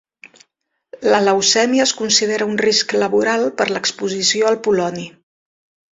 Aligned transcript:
La 1.13 1.19
leucèmia 1.25 1.83
es 1.89 1.93
considera 1.99 2.47
un 2.53 2.57
risc 2.63 2.97
laboral 3.03 3.47
per 3.61 3.71
l'exposició 3.75 4.53
al 4.53 4.59
poloni. 4.69 5.07